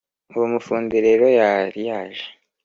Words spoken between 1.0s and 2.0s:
rero yari